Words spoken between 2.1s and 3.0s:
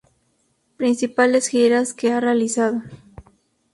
ha realizado.